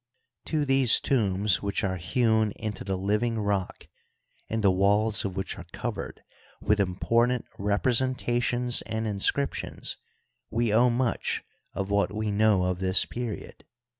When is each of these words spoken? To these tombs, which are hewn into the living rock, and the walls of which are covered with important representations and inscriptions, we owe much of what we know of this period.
To 0.45 0.65
these 0.65 0.99
tombs, 0.99 1.61
which 1.61 1.83
are 1.83 1.97
hewn 1.97 2.53
into 2.53 2.83
the 2.83 2.95
living 2.97 3.37
rock, 3.39 3.87
and 4.49 4.63
the 4.63 4.71
walls 4.71 5.23
of 5.23 5.35
which 5.35 5.59
are 5.59 5.67
covered 5.73 6.23
with 6.59 6.79
important 6.79 7.45
representations 7.59 8.81
and 8.87 9.05
inscriptions, 9.05 9.97
we 10.49 10.73
owe 10.73 10.89
much 10.89 11.43
of 11.75 11.91
what 11.91 12.11
we 12.11 12.31
know 12.31 12.63
of 12.63 12.79
this 12.79 13.05
period. 13.05 13.63